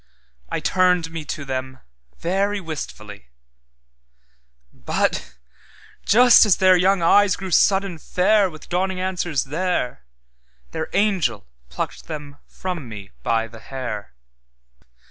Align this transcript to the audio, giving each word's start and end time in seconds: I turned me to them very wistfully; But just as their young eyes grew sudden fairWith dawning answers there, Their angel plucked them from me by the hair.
I 0.49 0.59
turned 0.59 1.11
me 1.11 1.23
to 1.25 1.45
them 1.45 1.77
very 2.17 2.59
wistfully; 2.59 3.27
But 4.73 5.35
just 6.07 6.43
as 6.43 6.57
their 6.57 6.75
young 6.75 7.03
eyes 7.03 7.35
grew 7.35 7.51
sudden 7.51 7.99
fairWith 7.99 8.67
dawning 8.67 8.99
answers 8.99 9.43
there, 9.43 10.03
Their 10.71 10.89
angel 10.93 11.45
plucked 11.69 12.07
them 12.07 12.37
from 12.47 12.89
me 12.89 13.11
by 13.21 13.47
the 13.47 13.59
hair. 13.59 14.15